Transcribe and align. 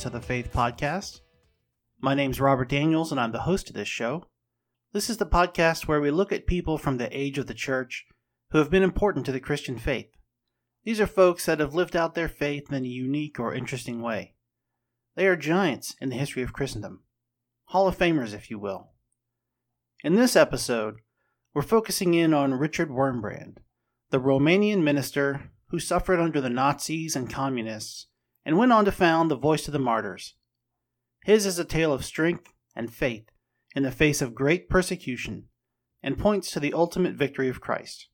12 0.00 0.14
of 0.14 0.22
the 0.22 0.28
Giants 0.28 0.50
of 0.50 0.52
the 0.52 0.60
Faith 0.60 0.80
podcast. 0.80 1.20
My 2.00 2.14
name's 2.14 2.40
Robert 2.40 2.70
Daniels, 2.70 3.10
and 3.10 3.20
I'm 3.20 3.32
the 3.32 3.40
host 3.40 3.68
of 3.68 3.74
this 3.74 3.88
show. 3.88 4.24
This 4.94 5.10
is 5.10 5.18
the 5.18 5.26
podcast 5.26 5.86
where 5.86 6.00
we 6.00 6.10
look 6.10 6.32
at 6.32 6.46
people 6.46 6.78
from 6.78 6.96
the 6.96 7.14
age 7.14 7.36
of 7.36 7.46
the 7.46 7.54
church 7.54 8.06
who 8.50 8.58
have 8.58 8.70
been 8.70 8.82
important 8.82 9.26
to 9.26 9.32
the 9.32 9.40
Christian 9.40 9.78
faith. 9.78 10.10
These 10.84 11.02
are 11.02 11.06
folks 11.06 11.44
that 11.44 11.60
have 11.60 11.74
lived 11.74 11.96
out 11.96 12.14
their 12.14 12.28
faith 12.28 12.72
in 12.72 12.82
a 12.82 12.88
unique 12.88 13.38
or 13.38 13.54
interesting 13.54 14.00
way. 14.00 14.36
They 15.16 15.26
are 15.26 15.36
giants 15.36 15.94
in 16.00 16.08
the 16.08 16.16
history 16.16 16.42
of 16.42 16.54
Christendom, 16.54 17.02
Hall 17.64 17.86
of 17.86 17.98
Famers, 17.98 18.32
if 18.32 18.50
you 18.50 18.58
will. 18.58 18.92
In 20.02 20.14
this 20.14 20.34
episode, 20.34 20.94
we're 21.52 21.60
focusing 21.60 22.14
in 22.14 22.32
on 22.32 22.54
Richard 22.54 22.88
Wurmbrand, 22.88 23.58
the 24.08 24.20
Romanian 24.20 24.82
minister 24.82 25.50
who 25.68 25.78
suffered 25.78 26.20
under 26.20 26.40
the 26.40 26.48
Nazis 26.48 27.14
and 27.14 27.28
communists 27.28 28.06
and 28.44 28.56
went 28.56 28.72
on 28.72 28.84
to 28.84 28.92
found 28.92 29.30
the 29.30 29.36
Voice 29.36 29.68
of 29.68 29.72
the 29.72 29.78
Martyrs. 29.78 30.34
His 31.24 31.46
is 31.46 31.58
a 31.58 31.64
tale 31.64 31.92
of 31.92 32.04
strength 32.04 32.52
and 32.74 32.92
faith 32.92 33.30
in 33.74 33.82
the 33.82 33.90
face 33.90 34.22
of 34.22 34.34
great 34.34 34.68
persecution 34.68 35.44
and 36.02 36.18
points 36.18 36.50
to 36.50 36.60
the 36.60 36.72
ultimate 36.72 37.14
victory 37.14 37.48
of 37.48 37.60
Christ. 37.60 38.08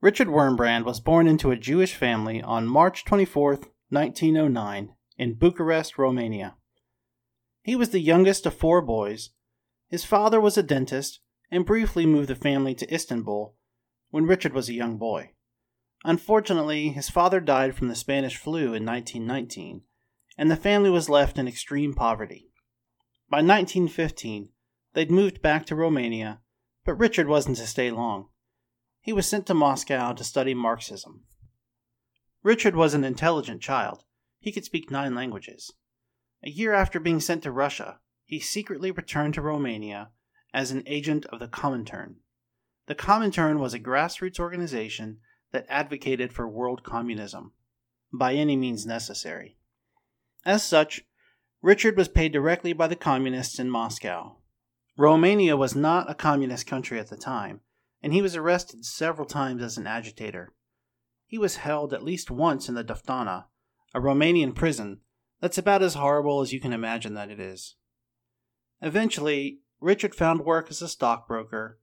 Richard 0.00 0.28
Wurmbrand 0.28 0.84
was 0.84 1.00
born 1.00 1.26
into 1.26 1.50
a 1.50 1.56
Jewish 1.56 1.94
family 1.94 2.42
on 2.42 2.66
March 2.66 3.04
24, 3.04 3.58
1909, 3.88 4.94
in 5.16 5.34
Bucharest, 5.34 5.96
Romania. 5.96 6.56
He 7.62 7.76
was 7.76 7.90
the 7.90 8.00
youngest 8.00 8.44
of 8.46 8.54
four 8.54 8.82
boys. 8.82 9.30
His 9.88 10.04
father 10.04 10.40
was 10.40 10.58
a 10.58 10.62
dentist 10.62 11.20
and 11.50 11.64
briefly 11.64 12.04
moved 12.04 12.28
the 12.28 12.34
family 12.34 12.74
to 12.74 12.92
Istanbul 12.92 13.54
when 14.10 14.26
Richard 14.26 14.52
was 14.52 14.68
a 14.68 14.74
young 14.74 14.98
boy. 14.98 15.30
Unfortunately, 16.04 16.90
his 16.90 17.08
father 17.08 17.40
died 17.40 17.74
from 17.74 17.88
the 17.88 17.94
Spanish 17.94 18.36
flu 18.36 18.74
in 18.74 18.84
1919, 18.84 19.82
and 20.36 20.50
the 20.50 20.56
family 20.56 20.90
was 20.90 21.08
left 21.08 21.38
in 21.38 21.48
extreme 21.48 21.94
poverty. 21.94 22.50
By 23.30 23.38
1915, 23.38 24.50
they'd 24.92 25.10
moved 25.10 25.40
back 25.40 25.64
to 25.66 25.74
Romania, 25.74 26.40
but 26.84 26.98
Richard 26.98 27.26
wasn't 27.26 27.56
to 27.56 27.66
stay 27.66 27.90
long. 27.90 28.28
He 29.00 29.14
was 29.14 29.26
sent 29.26 29.46
to 29.46 29.54
Moscow 29.54 30.12
to 30.12 30.24
study 30.24 30.52
Marxism. 30.52 31.24
Richard 32.42 32.76
was 32.76 32.92
an 32.92 33.04
intelligent 33.04 33.62
child. 33.62 34.04
He 34.38 34.52
could 34.52 34.66
speak 34.66 34.90
nine 34.90 35.14
languages. 35.14 35.72
A 36.42 36.50
year 36.50 36.74
after 36.74 37.00
being 37.00 37.20
sent 37.20 37.42
to 37.44 37.50
Russia, 37.50 38.00
he 38.26 38.40
secretly 38.40 38.90
returned 38.90 39.32
to 39.34 39.40
Romania 39.40 40.10
as 40.52 40.70
an 40.70 40.82
agent 40.84 41.24
of 41.26 41.40
the 41.40 41.48
Comintern. 41.48 42.16
The 42.86 42.94
Comintern 42.94 43.58
was 43.58 43.72
a 43.72 43.80
grassroots 43.80 44.38
organization 44.38 45.20
that 45.54 45.66
advocated 45.68 46.32
for 46.32 46.48
world 46.48 46.82
communism, 46.82 47.52
by 48.12 48.34
any 48.34 48.56
means 48.56 48.84
necessary. 48.84 49.56
As 50.44 50.64
such, 50.64 51.04
Richard 51.62 51.96
was 51.96 52.08
paid 52.08 52.32
directly 52.32 52.72
by 52.72 52.88
the 52.88 52.96
communists 52.96 53.60
in 53.60 53.70
Moscow. 53.70 54.36
Romania 54.98 55.56
was 55.56 55.76
not 55.76 56.10
a 56.10 56.14
communist 56.14 56.66
country 56.66 56.98
at 56.98 57.08
the 57.08 57.16
time, 57.16 57.60
and 58.02 58.12
he 58.12 58.20
was 58.20 58.34
arrested 58.34 58.84
several 58.84 59.26
times 59.26 59.62
as 59.62 59.78
an 59.78 59.86
agitator. 59.86 60.52
He 61.24 61.38
was 61.38 61.56
held 61.56 61.94
at 61.94 62.02
least 62.02 62.32
once 62.32 62.68
in 62.68 62.74
the 62.74 62.84
Doftana, 62.84 63.44
a 63.94 64.00
Romanian 64.00 64.56
prison 64.56 65.02
that's 65.40 65.56
about 65.56 65.82
as 65.82 65.94
horrible 65.94 66.40
as 66.40 66.52
you 66.52 66.60
can 66.60 66.72
imagine 66.72 67.14
that 67.14 67.30
it 67.30 67.38
is. 67.38 67.76
Eventually, 68.82 69.60
Richard 69.80 70.16
found 70.16 70.40
work 70.40 70.66
as 70.70 70.82
a 70.82 70.88
stockbroker, 70.88 71.78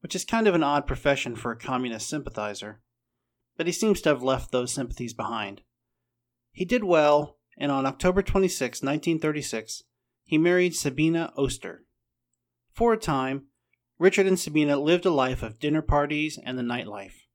which 0.00 0.16
is 0.16 0.24
kind 0.24 0.48
of 0.48 0.54
an 0.54 0.62
odd 0.62 0.86
profession 0.86 1.36
for 1.36 1.52
a 1.52 1.58
communist 1.58 2.08
sympathizer 2.08 2.80
but 3.60 3.66
he 3.66 3.72
seems 3.74 4.00
to 4.00 4.08
have 4.08 4.22
left 4.22 4.52
those 4.52 4.72
sympathies 4.72 5.12
behind. 5.12 5.60
He 6.50 6.64
did 6.64 6.82
well, 6.82 7.36
and 7.58 7.70
on 7.70 7.84
October 7.84 8.22
26, 8.22 8.80
1936, 8.80 9.82
he 10.24 10.38
married 10.38 10.74
Sabina 10.74 11.30
Oster. 11.36 11.84
For 12.72 12.94
a 12.94 12.96
time, 12.96 13.48
Richard 13.98 14.26
and 14.26 14.40
Sabina 14.40 14.78
lived 14.78 15.04
a 15.04 15.10
life 15.10 15.42
of 15.42 15.58
dinner 15.58 15.82
parties 15.82 16.38
and 16.42 16.56
the 16.56 16.62
nightlife. 16.62 17.26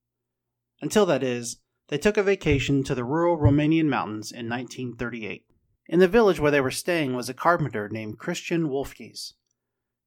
Until 0.81 1.05
that 1.05 1.21
is, 1.21 1.57
they 1.89 1.99
took 1.99 2.17
a 2.17 2.23
vacation 2.23 2.83
to 2.85 2.95
the 2.95 3.03
rural 3.03 3.37
Romanian 3.37 3.85
mountains 3.85 4.31
in 4.31 4.49
1938. 4.49 5.45
In 5.85 5.99
the 5.99 6.07
village 6.07 6.39
where 6.39 6.49
they 6.49 6.59
were 6.59 6.71
staying 6.71 7.13
was 7.15 7.29
a 7.29 7.35
carpenter 7.35 7.87
named 7.87 8.17
Christian 8.17 8.67
Wolfkies. 8.67 9.33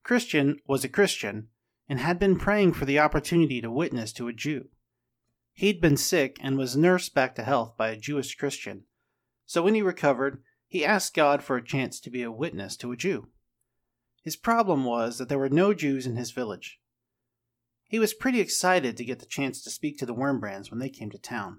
Christian 0.03 0.59
was 0.67 0.83
a 0.83 0.89
Christian 0.89 1.51
and 1.89 2.01
had 2.01 2.19
been 2.19 2.41
praying 2.41 2.73
for 2.73 2.87
the 2.87 2.99
opportunity 2.99 3.61
to 3.61 3.71
witness 3.71 4.13
to 4.15 4.27
a 4.27 4.33
Jew. 4.33 4.71
He'd 5.59 5.81
been 5.81 5.97
sick 5.97 6.37
and 6.41 6.57
was 6.57 6.77
nursed 6.77 7.15
back 7.15 7.35
to 7.35 7.43
health 7.43 7.77
by 7.77 7.89
a 7.89 7.97
Jewish 7.97 8.37
Christian. 8.37 8.85
So 9.45 9.61
when 9.61 9.75
he 9.75 9.83
recovered, 9.83 10.41
he 10.69 10.85
asked 10.85 11.15
God 11.15 11.43
for 11.43 11.57
a 11.57 11.65
chance 11.65 11.99
to 11.99 12.11
be 12.11 12.23
a 12.23 12.31
witness 12.31 12.77
to 12.77 12.93
a 12.93 12.97
Jew. 12.97 13.27
His 14.23 14.37
problem 14.37 14.85
was 14.85 15.19
that 15.19 15.29
there 15.29 15.37
were 15.37 15.49
no 15.49 15.75
Jews 15.75 16.07
in 16.07 16.15
his 16.15 16.31
village. 16.31 16.79
He 17.89 17.99
was 17.99 18.15
pretty 18.15 18.39
excited 18.39 18.97
to 18.97 19.05
get 19.05 19.19
the 19.19 19.27
chance 19.27 19.61
to 19.65 19.71
speak 19.71 19.99
to 19.99 20.07
the 20.07 20.15
Wurmbrands 20.15 20.71
when 20.71 20.79
they 20.79 20.89
came 20.89 21.11
to 21.11 21.19
town. 21.19 21.59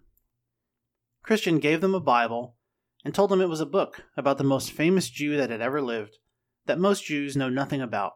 Christian 1.22 1.60
gave 1.60 1.82
them 1.82 1.94
a 1.94 2.00
Bible 2.00 2.56
and 3.04 3.14
told 3.14 3.30
them 3.30 3.42
it 3.42 3.50
was 3.50 3.60
a 3.60 3.66
book 3.66 4.06
about 4.16 4.38
the 4.38 4.46
most 4.46 4.72
famous 4.72 5.10
Jew 5.10 5.36
that 5.36 5.50
had 5.50 5.60
ever 5.60 5.82
lived 5.82 6.20
that 6.68 6.80
most 6.80 7.04
Jews 7.04 7.36
know 7.36 7.50
nothing 7.50 7.82
about. 7.82 8.14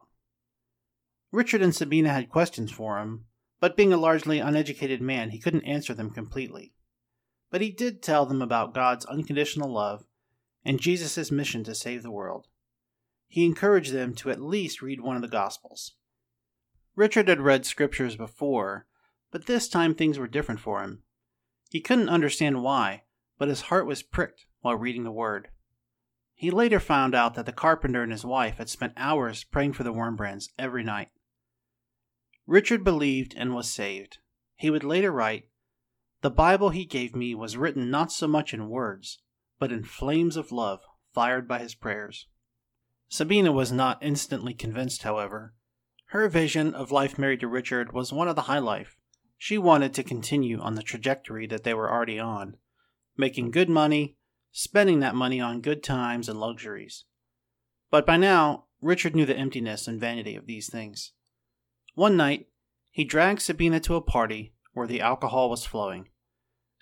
Richard 1.30 1.60
and 1.60 1.74
Sabina 1.74 2.08
had 2.08 2.30
questions 2.30 2.72
for 2.72 2.98
him, 3.00 3.26
but 3.60 3.76
being 3.76 3.92
a 3.92 3.96
largely 3.96 4.38
uneducated 4.38 5.00
man, 5.00 5.30
he 5.30 5.38
couldn't 5.38 5.64
answer 5.64 5.94
them 5.94 6.10
completely. 6.10 6.74
But 7.50 7.60
he 7.60 7.70
did 7.70 8.02
tell 8.02 8.26
them 8.26 8.42
about 8.42 8.74
God's 8.74 9.06
unconditional 9.06 9.72
love 9.72 10.04
and 10.64 10.80
Jesus' 10.80 11.30
mission 11.30 11.64
to 11.64 11.74
save 11.74 12.02
the 12.02 12.10
world. 12.10 12.48
He 13.28 13.44
encouraged 13.44 13.92
them 13.92 14.14
to 14.16 14.30
at 14.30 14.40
least 14.40 14.82
read 14.82 15.00
one 15.00 15.16
of 15.16 15.22
the 15.22 15.28
Gospels. 15.28 15.96
Richard 16.96 17.28
had 17.28 17.40
read 17.40 17.66
scriptures 17.66 18.16
before, 18.16 18.86
but 19.30 19.46
this 19.46 19.68
time 19.68 19.94
things 19.94 20.18
were 20.18 20.28
different 20.28 20.60
for 20.60 20.82
him. 20.82 21.02
He 21.70 21.80
couldn't 21.80 22.08
understand 22.08 22.62
why, 22.62 23.02
but 23.38 23.48
his 23.48 23.62
heart 23.62 23.86
was 23.86 24.02
pricked 24.02 24.46
while 24.60 24.76
reading 24.76 25.02
the 25.04 25.10
Word. 25.10 25.48
He 26.34 26.50
later 26.50 26.80
found 26.80 27.14
out 27.14 27.34
that 27.34 27.46
the 27.46 27.52
carpenter 27.52 28.02
and 28.02 28.12
his 28.12 28.24
wife 28.24 28.58
had 28.58 28.68
spent 28.68 28.92
hours 28.96 29.44
praying 29.44 29.72
for 29.72 29.82
the 29.82 29.92
Wurmbrands 29.92 30.50
every 30.58 30.84
night. 30.84 31.08
Richard 32.46 32.84
believed 32.84 33.34
and 33.36 33.54
was 33.54 33.70
saved. 33.70 34.18
He 34.56 34.70
would 34.70 34.84
later 34.84 35.10
write, 35.10 35.48
The 36.20 36.30
Bible 36.30 36.70
he 36.70 36.84
gave 36.84 37.16
me 37.16 37.34
was 37.34 37.56
written 37.56 37.90
not 37.90 38.12
so 38.12 38.28
much 38.28 38.52
in 38.52 38.68
words, 38.68 39.18
but 39.58 39.72
in 39.72 39.84
flames 39.84 40.36
of 40.36 40.52
love 40.52 40.80
fired 41.14 41.48
by 41.48 41.60
his 41.60 41.74
prayers. 41.74 42.26
Sabina 43.08 43.52
was 43.52 43.72
not 43.72 44.02
instantly 44.02 44.52
convinced, 44.52 45.04
however. 45.04 45.54
Her 46.06 46.28
vision 46.28 46.74
of 46.74 46.90
life 46.92 47.18
married 47.18 47.40
to 47.40 47.48
Richard 47.48 47.92
was 47.92 48.12
one 48.12 48.28
of 48.28 48.36
the 48.36 48.42
high 48.42 48.58
life. 48.58 48.96
She 49.38 49.58
wanted 49.58 49.94
to 49.94 50.02
continue 50.02 50.60
on 50.60 50.74
the 50.74 50.82
trajectory 50.82 51.46
that 51.46 51.64
they 51.64 51.74
were 51.74 51.90
already 51.90 52.18
on, 52.18 52.56
making 53.16 53.50
good 53.50 53.68
money, 53.68 54.16
spending 54.52 55.00
that 55.00 55.14
money 55.14 55.40
on 55.40 55.60
good 55.60 55.82
times 55.82 56.28
and 56.28 56.38
luxuries. 56.38 57.04
But 57.90 58.06
by 58.06 58.16
now, 58.16 58.66
Richard 58.80 59.14
knew 59.14 59.26
the 59.26 59.36
emptiness 59.36 59.88
and 59.88 60.00
vanity 60.00 60.36
of 60.36 60.46
these 60.46 60.70
things. 60.70 61.12
One 61.94 62.16
night, 62.16 62.48
he 62.90 63.04
dragged 63.04 63.40
Sabina 63.40 63.80
to 63.80 63.94
a 63.94 64.00
party 64.00 64.54
where 64.72 64.86
the 64.86 65.00
alcohol 65.00 65.48
was 65.48 65.64
flowing. 65.64 66.08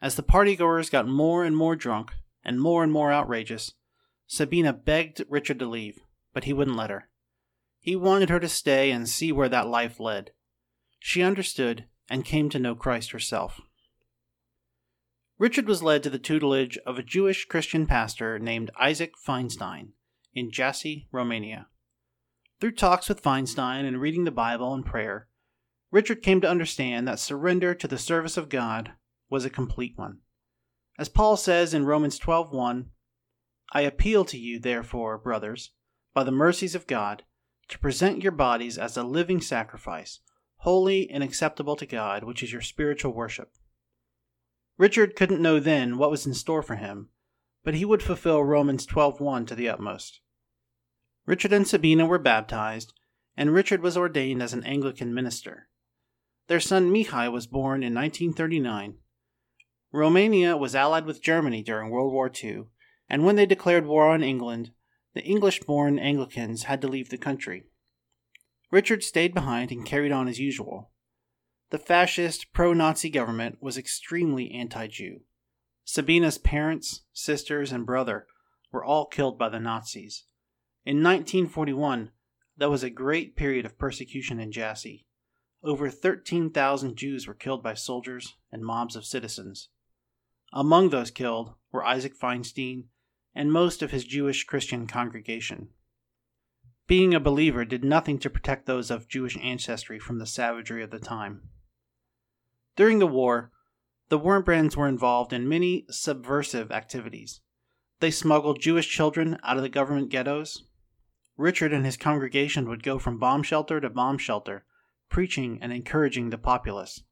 As 0.00 0.14
the 0.14 0.22
partygoers 0.22 0.90
got 0.90 1.06
more 1.06 1.44
and 1.44 1.56
more 1.56 1.76
drunk 1.76 2.12
and 2.44 2.60
more 2.60 2.82
and 2.82 2.90
more 2.90 3.12
outrageous, 3.12 3.75
Sabina 4.26 4.72
begged 4.72 5.22
Richard 5.28 5.58
to 5.58 5.66
leave, 5.66 6.00
but 6.32 6.44
he 6.44 6.52
wouldn't 6.52 6.76
let 6.76 6.90
her. 6.90 7.08
He 7.78 7.94
wanted 7.94 8.31
her 8.31 8.40
to 8.40 8.48
stay 8.48 8.90
and 8.90 9.08
see 9.08 9.32
where 9.32 9.48
that 9.50 9.66
life 9.66 10.00
led. 10.00 10.31
She 10.98 11.22
understood 11.22 11.84
and 12.08 12.25
came 12.25 12.48
to 12.50 12.58
know 12.58 12.75
Christ 12.75 13.10
herself. 13.10 13.60
Richard 15.38 15.66
was 15.66 15.82
led 15.82 16.02
to 16.04 16.10
the 16.10 16.19
tutelage 16.19 16.78
of 16.87 16.98
a 16.98 17.02
Jewish 17.02 17.44
Christian 17.44 17.87
pastor 17.87 18.38
named 18.38 18.70
Isaac 18.78 19.12
Feinstein 19.16 19.88
in 20.32 20.50
Jassy, 20.50 21.08
Romania. 21.12 21.66
Through 22.62 22.76
talks 22.76 23.09
with 23.09 23.25
Feinstein 23.25 23.85
and 23.85 24.00
reading 24.00 24.23
the 24.23 24.31
Bible 24.31 24.73
and 24.73 24.87
prayer, 24.87 25.26
Richard 25.91 26.23
came 26.23 26.41
to 26.43 26.49
understand 26.49 27.09
that 27.09 27.19
surrender 27.19 27.75
to 27.75 27.88
the 27.88 27.99
service 27.99 28.37
of 28.37 28.49
God 28.49 28.93
was 29.29 29.44
a 29.44 29.50
complete 29.50 29.99
one. 29.99 30.20
As 30.97 31.09
Paul 31.09 31.37
says 31.37 31.75
in 31.75 31.87
Romans 31.87 32.20
12:1, 32.20 32.91
I 33.73 33.81
appeal 33.81 34.25
to 34.26 34.38
you 34.38 34.61
therefore, 34.61 35.19
brothers, 35.19 35.73
by 36.14 36.23
the 36.23 36.31
mercies 36.31 36.76
of 36.76 36.87
God, 36.87 37.25
to 37.67 37.81
present 37.81 38.23
your 38.23 38.31
bodies 38.31 38.79
as 38.79 38.97
a 38.97 39.03
living 39.03 39.41
sacrifice, 39.41 40.20
holy 40.59 41.11
and 41.11 41.25
acceptable 41.25 41.75
to 41.75 41.85
God, 41.85 42.23
which 42.23 42.44
is 42.44 42.53
your 42.53 42.62
spiritual 42.62 43.12
worship. 43.12 43.53
Richard 44.79 45.17
couldn't 45.17 45.43
know 45.43 45.59
then 45.59 45.99
what 45.99 46.12
was 46.12 46.26
in 46.26 46.35
store 46.35 46.62
for 46.62 46.76
him, 46.76 47.09
but 47.64 47.75
he 47.75 47.85
would 47.85 48.05
fulfill 48.05 48.44
Romans 48.44 48.87
12:1 48.87 49.47
to 49.47 49.56
the 49.56 49.69
utmost. 49.69 50.20
Richard 51.24 51.52
and 51.52 51.66
Sabina 51.66 52.04
were 52.04 52.19
baptized, 52.19 52.92
and 53.36 53.52
Richard 53.52 53.80
was 53.80 53.96
ordained 53.96 54.42
as 54.42 54.52
an 54.52 54.64
Anglican 54.64 55.14
minister. 55.14 55.69
Their 56.48 56.60
son 56.60 56.92
Mihai 56.92 57.30
was 57.30 57.46
born 57.46 57.82
in 57.82 57.94
1939. 57.94 58.98
Romania 59.92 60.56
was 60.56 60.74
allied 60.74 61.06
with 61.06 61.22
Germany 61.22 61.62
during 61.62 61.90
World 61.90 62.12
War 62.12 62.30
II, 62.42 62.64
and 63.08 63.24
when 63.24 63.36
they 63.36 63.46
declared 63.46 63.86
war 63.86 64.08
on 64.08 64.22
England, 64.22 64.72
the 65.14 65.22
English 65.22 65.60
born 65.60 65.98
Anglicans 65.98 66.64
had 66.64 66.80
to 66.80 66.88
leave 66.88 67.10
the 67.10 67.19
country. 67.19 67.64
Richard 68.70 69.04
stayed 69.04 69.34
behind 69.34 69.70
and 69.70 69.84
carried 69.84 70.12
on 70.12 70.28
as 70.28 70.40
usual. 70.40 70.90
The 71.70 71.78
fascist, 71.78 72.52
pro 72.52 72.72
Nazi 72.72 73.10
government 73.10 73.58
was 73.60 73.78
extremely 73.78 74.50
anti 74.50 74.86
Jew. 74.88 75.20
Sabina's 75.84 76.38
parents, 76.38 77.02
sisters, 77.12 77.70
and 77.70 77.86
brother 77.86 78.26
were 78.72 78.84
all 78.84 79.06
killed 79.06 79.38
by 79.38 79.48
the 79.48 79.60
Nazis. 79.60 80.25
In 80.84 80.96
1941, 80.96 82.11
there 82.56 82.70
was 82.70 82.82
a 82.82 82.90
great 82.90 83.37
period 83.37 83.64
of 83.64 83.79
persecution 83.79 84.40
in 84.40 84.50
Jassy. 84.50 85.06
Over 85.62 85.88
13,000 85.88 86.96
Jews 86.96 87.29
were 87.29 87.34
killed 87.34 87.62
by 87.62 87.75
soldiers 87.75 88.34
and 88.50 88.64
mobs 88.64 88.96
of 88.96 89.05
citizens. 89.05 89.69
Among 90.52 90.90
those 90.90 91.12
killed 91.12 91.55
were 91.70 91.84
Isaac 91.84 92.19
Feinstein 92.19 92.88
and 93.32 93.52
most 93.52 93.81
of 93.81 93.93
his 93.93 94.05
Jewish 94.05 94.44
Christian 94.44 94.88
congregation. 94.88 95.69
Being 96.88 97.14
a 97.14 97.20
believer 97.20 97.64
did 97.64 97.85
nothing 97.85 98.19
to 98.19 98.28
protect 98.28 98.67
those 98.67 98.90
of 98.90 99.08
Jewish 99.08 99.38
ancestry 99.38 100.00
from 100.00 100.19
the 100.19 100.26
savagery 100.26 100.82
of 100.82 100.90
the 100.90 100.99
time. 100.99 101.49
During 102.75 102.99
the 102.99 103.06
war, 103.06 103.52
the 104.08 104.19
Wurmbrands 104.19 104.76
were 104.76 104.88
involved 104.88 105.32
in 105.32 105.49
many 105.49 105.87
subversive 105.90 106.73
activities. 106.73 107.40
They 108.00 108.11
smuggled 108.11 108.61
Jewish 108.61 108.88
children 108.88 109.38
out 109.44 109.56
of 109.56 109.62
the 109.62 109.69
government 109.69 110.11
ghettos. 110.11 110.64
Richard 111.37 111.73
and 111.73 111.84
his 111.84 111.96
congregation 111.96 112.69
would 112.69 112.82
go 112.82 112.99
from 112.99 113.19
bomb 113.19 113.43
shelter 113.43 113.81
to 113.81 113.90
bomb 113.90 114.19
shelter, 114.19 114.64
preaching 115.08 115.58
and 115.61 115.73
encouraging 115.73 116.31
the 116.31 116.38
populace. 116.38 117.02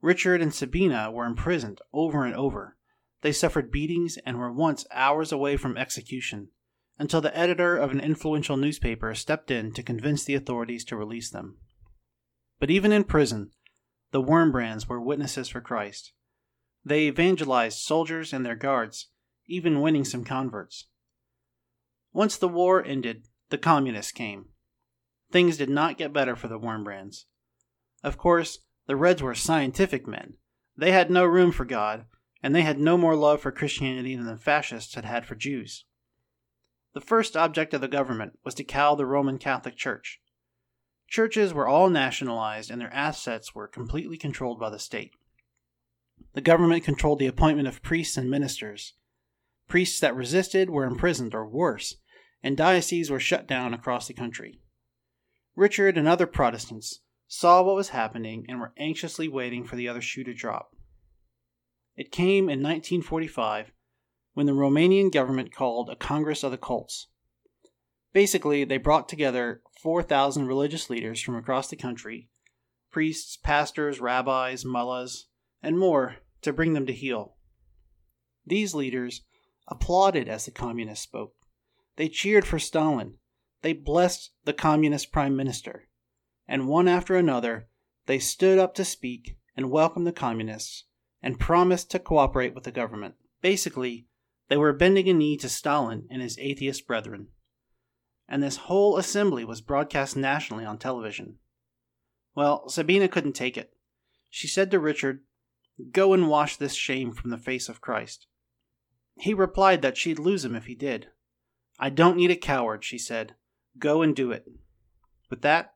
Richard 0.00 0.40
and 0.40 0.54
Sabina 0.54 1.10
were 1.10 1.26
imprisoned 1.26 1.80
over 1.92 2.24
and 2.24 2.34
over. 2.34 2.76
They 3.20 3.32
suffered 3.32 3.70
beatings 3.70 4.18
and 4.26 4.38
were 4.38 4.52
once 4.52 4.86
hours 4.92 5.30
away 5.30 5.56
from 5.56 5.76
execution, 5.76 6.48
until 6.98 7.20
the 7.20 7.36
editor 7.36 7.76
of 7.76 7.92
an 7.92 8.00
influential 8.00 8.56
newspaper 8.56 9.14
stepped 9.14 9.50
in 9.50 9.72
to 9.72 9.82
convince 9.82 10.24
the 10.24 10.34
authorities 10.34 10.84
to 10.86 10.96
release 10.96 11.30
them. 11.30 11.58
But 12.58 12.70
even 12.70 12.92
in 12.92 13.04
prison, 13.04 13.50
the 14.10 14.22
Wurmbrands 14.22 14.88
were 14.88 15.00
witnesses 15.00 15.48
for 15.48 15.60
Christ. 15.60 16.12
They 16.84 17.06
evangelized 17.06 17.78
soldiers 17.78 18.32
and 18.32 18.44
their 18.44 18.56
guards, 18.56 19.08
even 19.46 19.80
winning 19.80 20.04
some 20.04 20.24
converts. 20.24 20.86
Once 22.12 22.36
the 22.36 22.48
war 22.48 22.84
ended, 22.84 23.24
the 23.52 23.58
communists 23.58 24.10
came. 24.10 24.46
Things 25.30 25.56
did 25.56 25.70
not 25.70 25.96
get 25.96 26.12
better 26.12 26.34
for 26.34 26.48
the 26.48 26.58
Wurmbrands. 26.58 27.26
Of 28.02 28.18
course, 28.18 28.58
the 28.86 28.96
Reds 28.96 29.22
were 29.22 29.34
scientific 29.36 30.08
men. 30.08 30.34
They 30.76 30.90
had 30.90 31.10
no 31.10 31.24
room 31.24 31.52
for 31.52 31.64
God, 31.64 32.06
and 32.42 32.54
they 32.54 32.62
had 32.62 32.80
no 32.80 32.98
more 32.98 33.14
love 33.14 33.40
for 33.40 33.52
Christianity 33.52 34.16
than 34.16 34.26
the 34.26 34.36
fascists 34.36 34.94
had 34.94 35.04
had 35.04 35.26
for 35.26 35.36
Jews. 35.36 35.84
The 36.94 37.00
first 37.00 37.36
object 37.36 37.72
of 37.72 37.80
the 37.80 37.88
government 37.88 38.38
was 38.44 38.54
to 38.54 38.64
cow 38.64 38.94
the 38.94 39.06
Roman 39.06 39.38
Catholic 39.38 39.76
Church. 39.76 40.20
Churches 41.08 41.54
were 41.54 41.68
all 41.68 41.88
nationalized 41.88 42.70
and 42.70 42.80
their 42.80 42.92
assets 42.92 43.54
were 43.54 43.68
completely 43.68 44.16
controlled 44.16 44.58
by 44.58 44.70
the 44.70 44.78
state. 44.78 45.12
The 46.32 46.40
government 46.40 46.84
controlled 46.84 47.18
the 47.18 47.26
appointment 47.26 47.68
of 47.68 47.82
priests 47.82 48.16
and 48.16 48.30
ministers. 48.30 48.94
Priests 49.68 50.00
that 50.00 50.16
resisted 50.16 50.70
were 50.70 50.84
imprisoned 50.84 51.34
or 51.34 51.46
worse, 51.46 51.96
and 52.42 52.56
dioceses 52.56 53.10
were 53.10 53.20
shut 53.20 53.46
down 53.46 53.72
across 53.72 54.06
the 54.06 54.14
country. 54.14 54.60
Richard 55.54 55.98
and 55.98 56.08
other 56.08 56.26
Protestants 56.26 57.00
saw 57.28 57.62
what 57.62 57.76
was 57.76 57.90
happening 57.90 58.46
and 58.48 58.58
were 58.60 58.72
anxiously 58.78 59.28
waiting 59.28 59.64
for 59.64 59.76
the 59.76 59.88
other 59.88 60.00
shoe 60.00 60.24
to 60.24 60.34
drop. 60.34 60.74
It 61.96 62.10
came 62.10 62.44
in 62.44 62.62
1945 62.62 63.72
when 64.34 64.46
the 64.46 64.52
Romanian 64.52 65.12
government 65.12 65.54
called 65.54 65.90
a 65.90 65.96
Congress 65.96 66.42
of 66.42 66.50
the 66.50 66.58
Cults. 66.58 67.08
Basically, 68.12 68.64
they 68.64 68.78
brought 68.78 69.08
together 69.08 69.62
4,000 69.82 70.46
religious 70.46 70.90
leaders 70.90 71.20
from 71.20 71.36
across 71.36 71.68
the 71.68 71.76
country 71.76 72.28
priests, 72.90 73.38
pastors, 73.38 74.00
rabbis, 74.00 74.64
mullahs, 74.66 75.28
and 75.62 75.78
more 75.78 76.16
to 76.42 76.52
bring 76.52 76.74
them 76.74 76.84
to 76.84 76.92
heel. 76.92 77.36
These 78.46 78.74
leaders 78.74 79.22
applauded 79.66 80.28
as 80.28 80.44
the 80.44 80.50
communists 80.50 81.04
spoke. 81.04 81.32
They 81.96 82.08
cheered 82.08 82.46
for 82.46 82.58
Stalin. 82.58 83.18
They 83.62 83.72
blessed 83.72 84.32
the 84.44 84.52
communist 84.52 85.12
prime 85.12 85.36
minister 85.36 85.88
and 86.52 86.68
one 86.68 86.88
after 86.88 87.16
another 87.16 87.66
they 88.06 88.18
stood 88.18 88.58
up 88.58 88.74
to 88.74 88.84
speak 88.84 89.38
and 89.56 89.70
welcome 89.70 90.04
the 90.04 90.12
communists 90.12 90.84
and 91.22 91.38
promised 91.38 91.90
to 91.92 91.98
cooperate 91.98 92.54
with 92.54 92.64
the 92.64 92.72
government. 92.72 93.14
Basically, 93.40 94.06
they 94.48 94.56
were 94.56 94.72
bending 94.72 95.08
a 95.08 95.14
knee 95.14 95.36
to 95.38 95.48
Stalin 95.48 96.06
and 96.10 96.20
his 96.20 96.38
atheist 96.38 96.86
brethren. 96.86 97.28
And 98.28 98.42
this 98.42 98.56
whole 98.56 98.96
assembly 98.96 99.44
was 99.44 99.60
broadcast 99.60 100.16
nationally 100.16 100.64
on 100.64 100.78
television. 100.78 101.36
Well, 102.34 102.68
Sabina 102.68 103.08
couldn't 103.08 103.34
take 103.34 103.56
it. 103.56 103.72
She 104.28 104.48
said 104.48 104.70
to 104.72 104.78
Richard, 104.78 105.20
Go 105.90 106.12
and 106.12 106.28
wash 106.28 106.56
this 106.56 106.74
shame 106.74 107.12
from 107.12 107.30
the 107.30 107.38
face 107.38 107.68
of 107.68 107.80
Christ. 107.80 108.26
He 109.16 109.32
replied 109.32 109.80
that 109.82 109.96
she'd 109.96 110.18
lose 110.18 110.44
him 110.44 110.54
if 110.54 110.66
he 110.66 110.74
did. 110.74 111.08
I 111.78 111.90
don't 111.90 112.16
need 112.16 112.30
a 112.30 112.36
coward, 112.36 112.84
she 112.84 112.98
said. 112.98 113.34
Go 113.78 114.02
and 114.02 114.14
do 114.14 114.30
it. 114.30 114.46
With 115.30 115.42
that, 115.42 115.74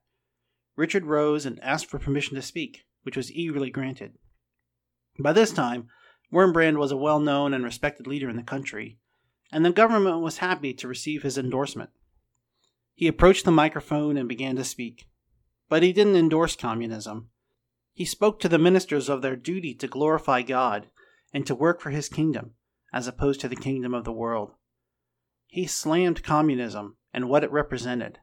Richard 0.76 1.06
rose 1.06 1.46
and 1.46 1.58
asked 1.62 1.86
for 1.86 1.98
permission 1.98 2.34
to 2.36 2.42
speak, 2.42 2.84
which 3.02 3.16
was 3.16 3.32
eagerly 3.32 3.70
granted. 3.70 4.18
By 5.18 5.32
this 5.32 5.52
time, 5.52 5.88
Wurmbrand 6.32 6.76
was 6.76 6.92
a 6.92 6.96
well 6.96 7.20
known 7.20 7.54
and 7.54 7.64
respected 7.64 8.06
leader 8.06 8.28
in 8.28 8.36
the 8.36 8.42
country, 8.42 8.98
and 9.50 9.64
the 9.64 9.72
government 9.72 10.20
was 10.20 10.38
happy 10.38 10.74
to 10.74 10.88
receive 10.88 11.22
his 11.22 11.38
endorsement. 11.38 11.90
He 12.94 13.06
approached 13.08 13.44
the 13.44 13.50
microphone 13.50 14.16
and 14.16 14.28
began 14.28 14.56
to 14.56 14.64
speak. 14.64 15.08
But 15.68 15.82
he 15.82 15.92
didn't 15.92 16.16
endorse 16.16 16.56
communism. 16.56 17.30
He 17.92 18.04
spoke 18.04 18.38
to 18.40 18.48
the 18.48 18.58
ministers 18.58 19.08
of 19.08 19.22
their 19.22 19.36
duty 19.36 19.74
to 19.74 19.88
glorify 19.88 20.42
God 20.42 20.88
and 21.32 21.46
to 21.46 21.54
work 21.54 21.80
for 21.80 21.90
his 21.90 22.08
kingdom, 22.08 22.52
as 22.92 23.06
opposed 23.06 23.40
to 23.40 23.48
the 23.48 23.56
kingdom 23.56 23.94
of 23.94 24.04
the 24.04 24.12
world. 24.12 24.52
He 25.46 25.66
slammed 25.66 26.22
communism 26.22 26.96
and 27.12 27.28
what 27.28 27.44
it 27.44 27.50
represented, 27.50 28.18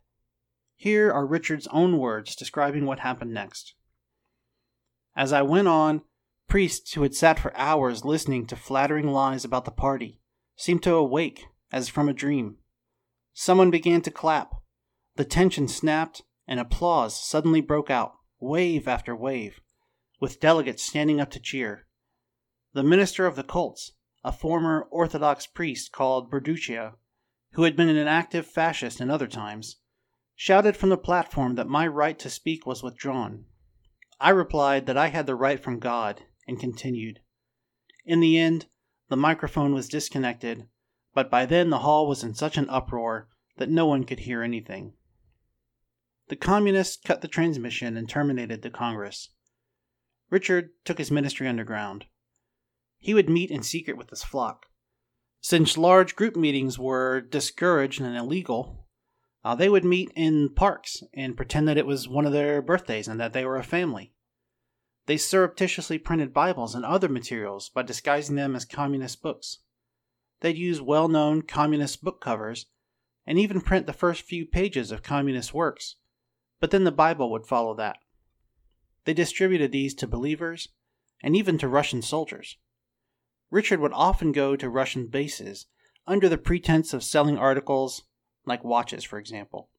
here 0.84 1.14
are 1.14 1.26
Richard's 1.26 1.68
own 1.68 1.98
words 1.98 2.36
describing 2.36 2.86
what 2.86 3.00
happened 3.00 3.34
next. 3.34 3.74
As 5.16 5.32
I 5.32 5.42
went 5.42 5.70
on, 5.70 6.02
priests 6.50 6.94
who 6.94 7.04
had 7.04 7.16
sat 7.16 7.40
for 7.40 7.56
hours 7.56 8.04
listening 8.04 8.48
to 8.48 8.58
flattering 8.58 9.08
lies 9.08 9.46
about 9.46 9.64
the 9.64 9.72
party 9.72 10.20
seemed 10.58 10.84
to 10.84 10.96
awake 10.96 11.46
as 11.72 11.88
from 11.88 12.10
a 12.10 12.14
dream. 12.14 12.58
Someone 13.34 13.72
began 13.72 14.02
to 14.02 14.12
clap. 14.12 14.52
The 15.16 15.24
tension 15.24 15.70
snapped, 15.70 16.24
and 16.48 16.60
applause 16.60 17.16
suddenly 17.16 17.62
broke 17.62 17.90
out, 17.90 18.16
wave 18.42 18.86
after 18.86 19.16
wave, 19.16 19.62
with 20.20 20.42
delegates 20.42 20.84
standing 20.84 21.22
up 21.22 21.32
to 21.32 21.40
cheer. 21.40 21.88
The 22.74 22.84
minister 22.84 23.26
of 23.26 23.38
the 23.38 23.44
cults, 23.44 23.94
a 24.22 24.34
former 24.34 24.86
Orthodox 24.92 25.48
priest 25.48 25.94
called 25.94 26.30
Burducea, 26.30 26.96
who 27.54 27.64
had 27.64 27.76
been 27.76 27.90
an 27.90 28.08
active 28.08 28.48
fascist 28.48 29.00
in 29.00 29.10
other 29.10 29.28
times, 29.28 29.78
shouted 30.36 30.76
from 30.76 30.90
the 30.90 30.98
platform 30.98 31.56
that 31.56 31.68
my 31.68 31.88
right 31.88 32.18
to 32.20 32.30
speak 32.30 32.66
was 32.66 32.84
withdrawn. 32.84 33.46
I 34.20 34.30
replied 34.30 34.86
that 34.88 34.98
I 34.98 35.08
had 35.08 35.28
the 35.28 35.36
right 35.36 35.60
from 35.60 35.80
God 35.80 36.24
and 36.48 36.60
continued. 36.60 37.20
In 38.06 38.20
the 38.20 38.38
end, 38.38 38.68
the 39.10 39.16
microphone 39.16 39.74
was 39.74 39.88
disconnected, 39.88 40.68
but 41.14 41.30
by 41.30 41.46
then 41.46 41.70
the 41.70 41.80
hall 41.80 42.08
was 42.08 42.24
in 42.24 42.34
such 42.34 42.58
an 42.58 42.70
uproar 42.70 43.30
that 43.58 43.70
no 43.70 43.86
one 43.86 44.04
could 44.04 44.22
hear 44.22 44.42
anything. 44.42 44.94
The 46.30 46.36
communists 46.36 46.98
cut 47.04 47.22
the 47.22 47.28
transmission 47.28 47.96
and 47.96 48.10
terminated 48.10 48.62
the 48.62 48.70
Congress. 48.70 49.30
Richard 50.30 50.72
took 50.84 50.98
his 50.98 51.12
ministry 51.12 51.48
underground. 51.48 52.06
He 52.98 53.14
would 53.14 53.30
meet 53.30 53.52
in 53.52 53.62
secret 53.62 53.98
with 53.98 54.10
his 54.10 54.24
flock. 54.24 54.66
Since 55.44 55.78
large 55.78 56.16
group 56.16 56.38
meetings 56.38 56.80
were 56.80 57.20
discouraged 57.20 58.00
and 58.00 58.16
illegal, 58.16 58.88
uh, 59.44 59.56
they 59.56 59.68
would 59.68 59.84
meet 59.84 60.10
in 60.16 60.48
parks 60.56 61.04
and 61.14 61.36
pretend 61.36 61.68
that 61.68 61.78
it 61.78 61.86
was 61.86 62.08
one 62.08 62.26
of 62.26 62.32
their 62.32 62.62
birthdays 62.62 63.10
and 63.10 63.20
that 63.20 63.34
they 63.34 63.44
were 63.44 63.58
a 63.58 63.64
family. 63.64 64.14
They 65.06 65.18
surreptitiously 65.18 65.98
printed 65.98 66.34
Bibles 66.34 66.74
and 66.74 66.86
other 66.86 67.10
materials 67.10 67.68
by 67.68 67.82
disguising 67.82 68.38
them 68.38 68.56
as 68.56 68.64
communist 68.64 69.22
books. 69.22 69.60
They'd 70.40 70.58
use 70.58 70.80
well 70.80 71.10
known 71.10 71.42
communist 71.42 72.02
book 72.02 72.22
covers 72.22 72.68
and 73.28 73.38
even 73.38 73.60
print 73.60 73.86
the 73.86 73.92
first 73.92 74.22
few 74.22 74.46
pages 74.46 74.94
of 74.94 75.04
communist 75.04 75.54
works, 75.54 75.98
but 76.62 76.72
then 76.72 76.86
the 76.86 76.92
Bible 76.92 77.30
would 77.32 77.46
follow 77.46 77.74
that. 77.76 77.98
They 79.04 79.14
distributed 79.14 79.74
these 79.74 79.94
to 79.96 80.08
believers 80.08 80.70
and 81.22 81.36
even 81.36 81.58
to 81.58 81.68
Russian 81.68 82.02
soldiers. 82.02 82.56
Richard 83.54 83.80
would 83.82 83.94
often 83.94 84.32
go 84.32 84.56
to 84.56 84.68
Russian 84.68 85.06
bases 85.06 85.68
under 86.08 86.28
the 86.28 86.40
pretense 86.40 86.92
of 86.92 87.04
selling 87.04 87.38
articles 87.38 88.02
like 88.48 88.64
watches, 88.64 89.04
for 89.04 89.20
example. 89.20 89.70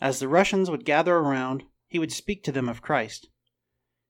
As 0.00 0.20
the 0.20 0.28
Russians 0.28 0.70
would 0.70 0.84
gather 0.84 1.16
around, 1.16 1.64
he 1.88 1.98
would 1.98 2.12
speak 2.12 2.44
to 2.44 2.52
them 2.52 2.68
of 2.68 2.82
Christ. 2.82 3.28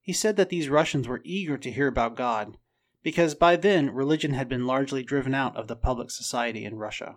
He 0.03 0.13
said 0.13 0.37
that 0.37 0.51
these 0.51 0.69
Russians 0.69 1.09
were 1.09 1.23
eager 1.25 1.57
to 1.57 1.71
hear 1.71 1.87
about 1.87 2.15
God 2.15 2.59
because 3.03 3.35
by 3.35 3.57
then 3.57 3.89
religion 3.89 4.35
had 4.35 4.51
been 4.51 4.67
largely 4.67 5.03
driven 5.03 5.35
out 5.35 5.57
of 5.57 5.67
the 5.67 5.77
public 5.77 6.11
society 6.11 6.67
in 6.67 6.75
Russia. 6.75 7.17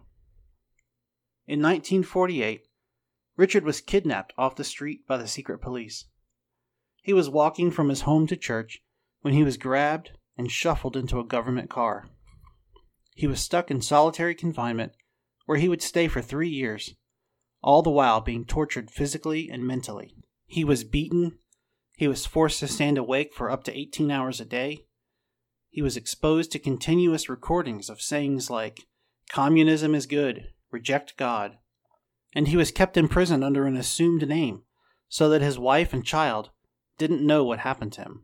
In 1.48 1.60
1948, 1.60 2.66
Richard 3.36 3.66
was 3.66 3.82
kidnapped 3.82 4.32
off 4.38 4.56
the 4.56 4.64
street 4.64 5.06
by 5.06 5.18
the 5.18 5.28
secret 5.28 5.60
police. 5.60 6.06
He 7.02 7.12
was 7.12 7.30
walking 7.30 7.72
from 7.72 7.90
his 7.90 8.02
home 8.02 8.26
to 8.28 8.38
church 8.38 8.82
when 9.20 9.34
he 9.34 9.44
was 9.44 9.58
grabbed 9.58 10.12
and 10.38 10.52
shuffled 10.52 10.98
into 10.98 11.20
a 11.20 11.26
government 11.26 11.70
car. 11.70 12.08
He 13.16 13.28
was 13.28 13.40
stuck 13.40 13.70
in 13.70 13.82
solitary 13.82 14.36
confinement 14.36 14.94
where 15.46 15.58
he 15.58 15.70
would 15.70 15.82
stay 15.82 16.08
for 16.08 16.22
three 16.22 16.50
years, 16.50 16.96
all 17.62 17.82
the 17.82 17.90
while 17.90 18.22
being 18.22 18.46
tortured 18.46 18.90
physically 18.90 19.50
and 19.50 19.66
mentally. 19.66 20.16
He 20.46 20.64
was 20.64 20.84
beaten. 20.84 21.38
He 21.98 22.08
was 22.08 22.26
forced 22.26 22.60
to 22.60 22.68
stand 22.68 22.98
awake 22.98 23.34
for 23.34 23.52
up 23.52 23.64
to 23.66 23.78
18 23.78 24.10
hours 24.10 24.40
a 24.40 24.46
day. 24.46 24.86
He 25.70 25.82
was 25.82 25.98
exposed 25.98 26.52
to 26.52 26.60
continuous 26.60 27.30
recordings 27.30 27.90
of 27.90 28.02
sayings 28.02 28.50
like, 28.50 28.82
Communism 29.30 29.96
is 29.96 30.06
good, 30.06 30.50
reject 30.72 31.18
God. 31.18 31.58
And 32.36 32.48
he 32.48 32.58
was 32.58 32.72
kept 32.72 32.98
in 32.98 33.08
prison 33.08 33.44
under 33.44 33.66
an 33.66 33.76
assumed 33.76 34.28
name 34.28 34.64
so 35.08 35.30
that 35.30 35.42
his 35.42 35.60
wife 35.60 35.94
and 35.94 36.06
child 36.06 36.50
didn't 36.98 37.26
know 37.26 37.44
what 37.44 37.60
happened 37.60 37.94
to 37.94 38.02
him. 38.02 38.24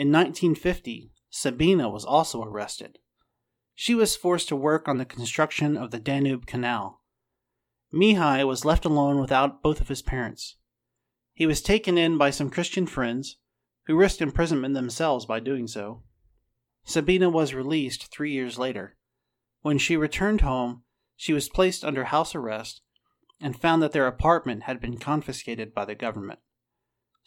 In 0.00 0.10
1950, 0.12 1.12
Sabina 1.28 1.90
was 1.90 2.06
also 2.06 2.42
arrested. 2.42 3.00
She 3.74 3.94
was 3.94 4.16
forced 4.16 4.48
to 4.48 4.56
work 4.56 4.88
on 4.88 4.96
the 4.96 5.04
construction 5.04 5.76
of 5.76 5.90
the 5.90 6.00
Danube 6.00 6.46
Canal. 6.46 7.02
Mihai 7.92 8.46
was 8.46 8.64
left 8.64 8.86
alone 8.86 9.20
without 9.20 9.62
both 9.62 9.78
of 9.78 9.88
his 9.88 10.00
parents. 10.00 10.56
He 11.34 11.44
was 11.44 11.60
taken 11.60 11.98
in 11.98 12.16
by 12.16 12.30
some 12.30 12.48
Christian 12.48 12.86
friends, 12.86 13.36
who 13.88 13.94
risked 13.94 14.22
imprisonment 14.22 14.72
themselves 14.72 15.26
by 15.26 15.38
doing 15.38 15.66
so. 15.66 16.02
Sabina 16.82 17.28
was 17.28 17.52
released 17.52 18.10
three 18.10 18.32
years 18.32 18.58
later. 18.58 18.96
When 19.60 19.76
she 19.76 19.98
returned 19.98 20.40
home, 20.40 20.84
she 21.14 21.34
was 21.34 21.50
placed 21.50 21.84
under 21.84 22.04
house 22.04 22.34
arrest 22.34 22.80
and 23.38 23.54
found 23.54 23.82
that 23.82 23.92
their 23.92 24.06
apartment 24.06 24.62
had 24.62 24.80
been 24.80 24.96
confiscated 24.96 25.74
by 25.74 25.84
the 25.84 25.94
government. 25.94 26.38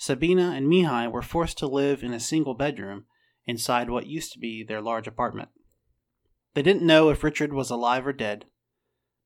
Sabina 0.05 0.51
and 0.51 0.67
Mihai 0.67 1.09
were 1.09 1.21
forced 1.21 1.57
to 1.59 1.65
live 1.65 2.03
in 2.03 2.11
a 2.11 2.19
single 2.19 2.55
bedroom 2.55 3.05
inside 3.45 3.89
what 3.89 4.05
used 4.05 4.33
to 4.33 4.37
be 4.37 4.61
their 4.61 4.81
large 4.81 5.07
apartment. 5.07 5.47
They 6.55 6.61
didn't 6.61 6.85
know 6.85 7.07
if 7.07 7.23
Richard 7.23 7.53
was 7.53 7.69
alive 7.69 8.05
or 8.05 8.11
dead, 8.11 8.43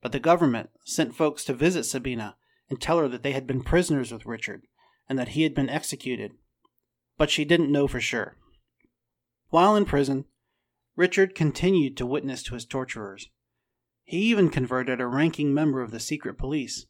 but 0.04 0.12
the 0.12 0.20
government 0.20 0.70
sent 0.86 1.16
folks 1.16 1.44
to 1.46 1.56
visit 1.56 1.86
Sabina 1.86 2.36
and 2.70 2.80
tell 2.80 3.00
her 3.00 3.08
that 3.08 3.24
they 3.24 3.32
had 3.32 3.48
been 3.48 3.64
prisoners 3.64 4.12
with 4.12 4.28
Richard 4.28 4.68
and 5.10 5.18
that 5.18 5.30
he 5.30 5.42
had 5.42 5.56
been 5.56 5.68
executed, 5.68 6.34
but 7.18 7.32
she 7.32 7.44
didn't 7.44 7.72
know 7.72 7.88
for 7.88 8.00
sure. 8.00 8.38
While 9.50 9.76
in 9.76 9.84
prison, 9.84 10.26
Richard 10.96 11.34
continued 11.34 11.98
to 11.98 12.06
witness 12.06 12.44
to 12.44 12.54
his 12.54 12.66
torturers. 12.66 13.32
He 14.04 14.18
even 14.18 14.50
converted 14.50 15.02
a 15.02 15.08
ranking 15.08 15.56
member 15.56 15.82
of 15.82 15.90
the 15.90 16.00
secret 16.00 16.38
police, 16.38 16.86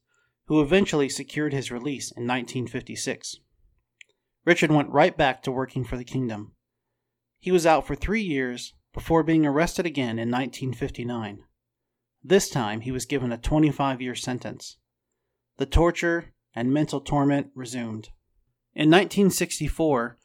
who 0.47 0.59
eventually 0.59 1.07
secured 1.07 1.53
his 1.53 1.71
release 1.71 2.11
in 2.11 2.27
1956. 2.27 3.37
Richard 4.47 4.71
went 4.71 4.89
right 4.91 5.17
back 5.17 5.43
to 5.43 5.51
working 5.51 5.83
for 5.83 5.97
the 5.97 6.05
kingdom. 6.05 6.53
He 7.37 7.51
was 7.51 7.65
out 7.65 7.85
for 7.85 7.95
three 7.95 8.21
years 8.21 8.73
before 8.93 9.21
being 9.21 9.45
arrested 9.45 9.85
again 9.85 10.17
in 10.17 10.31
1959. 10.31 11.43
This 12.23 12.49
time 12.49 12.79
he 12.79 12.91
was 12.93 13.05
given 13.05 13.33
a 13.33 13.37
25 13.37 14.01
year 14.01 14.15
sentence. 14.15 14.77
The 15.57 15.65
torture 15.65 16.33
and 16.55 16.73
mental 16.73 17.01
torment 17.01 17.47
resumed. 17.55 18.07
In 18.73 18.89
1964, 18.89 20.17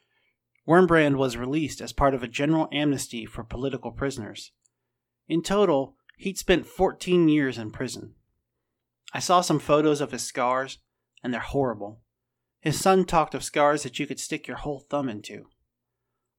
Wurmbrand 0.69 1.17
was 1.17 1.37
released 1.37 1.81
as 1.81 1.93
part 1.93 2.15
of 2.15 2.23
a 2.23 2.29
general 2.29 2.69
amnesty 2.71 3.27
for 3.27 3.43
political 3.43 3.91
prisoners. 3.91 4.53
In 5.27 5.43
total, 5.43 5.97
he'd 6.17 6.39
spent 6.39 6.67
14 6.67 7.29
years 7.29 7.59
in 7.59 7.73
prison. 7.73 8.15
I 9.13 9.19
saw 9.19 9.41
some 9.41 9.59
photos 9.59 10.01
of 10.01 10.13
his 10.13 10.23
scars, 10.23 10.79
and 11.25 11.35
they're 11.35 11.41
horrible. 11.41 12.02
His 12.63 12.79
son 12.79 13.05
talked 13.05 13.35
of 13.35 13.43
scars 13.43 13.83
that 13.83 13.99
you 13.99 14.07
could 14.07 14.21
stick 14.21 14.47
your 14.47 14.59
whole 14.59 14.79
thumb 14.79 15.09
into. 15.09 15.47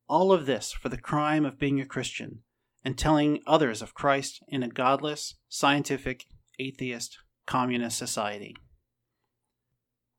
All 0.07 0.31
of 0.31 0.45
this 0.45 0.71
for 0.71 0.87
the 0.87 0.97
crime 0.97 1.43
of 1.43 1.59
being 1.59 1.81
a 1.81 1.85
Christian 1.85 2.43
and 2.83 2.97
telling 2.97 3.41
others 3.45 3.81
of 3.81 3.93
Christ 3.93 4.41
in 4.47 4.63
a 4.63 4.69
godless, 4.69 5.35
scientific, 5.49 6.23
atheist, 6.57 7.17
communist 7.45 7.97
society. 7.97 8.55